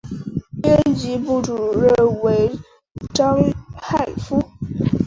[0.63, 1.93] 编辑部主任
[2.23, 2.49] 为
[3.13, 3.37] 章
[3.79, 4.41] 汉夫。